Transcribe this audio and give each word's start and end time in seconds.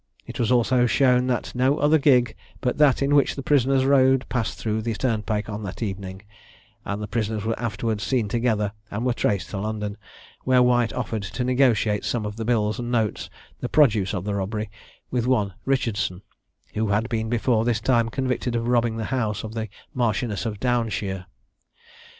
It 0.25 0.39
was 0.39 0.51
also 0.51 0.87
shown 0.87 1.27
that 1.27 1.53
no 1.53 1.77
other 1.77 1.99
gig 1.99 2.35
but 2.59 2.79
that 2.79 3.03
in 3.03 3.13
which 3.13 3.35
the 3.35 3.43
prisoners 3.43 3.85
rode 3.85 4.27
passed 4.29 4.57
through 4.57 4.81
the 4.81 4.95
turnpike 4.95 5.47
on 5.47 5.61
that 5.61 5.83
evening, 5.83 6.23
and 6.83 6.99
the 7.03 7.07
prisoners 7.07 7.45
were 7.45 7.59
afterwards 7.59 8.03
seen 8.03 8.27
together, 8.27 8.71
and 8.89 9.05
were 9.05 9.13
traced 9.13 9.51
to 9.51 9.59
London, 9.59 9.97
where 10.43 10.63
White 10.63 10.91
offered 10.91 11.21
to 11.21 11.43
negotiate 11.43 12.03
some 12.03 12.25
of 12.25 12.35
the 12.35 12.45
bills 12.45 12.79
and 12.79 12.91
notes, 12.91 13.29
the 13.59 13.69
produce 13.69 14.15
of 14.15 14.23
the 14.23 14.33
robbery, 14.33 14.71
with 15.11 15.27
one 15.27 15.53
Richardson, 15.65 16.23
who 16.73 16.87
had 16.87 17.07
been 17.07 17.29
before 17.29 17.63
this 17.63 17.79
time 17.79 18.09
convicted 18.09 18.55
of 18.55 18.67
robbing 18.67 18.97
the 18.97 19.05
house 19.13 19.43
of 19.43 19.53
the 19.53 19.69
Marchioness 19.93 20.47
of 20.47 20.59
Downshire. 20.59 21.27